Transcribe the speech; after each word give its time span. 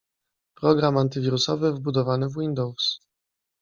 Program 0.55 0.97
antywirusowy 0.97 1.71
wbudowany 1.73 2.29
w 2.29 2.37
Windows 2.39 2.99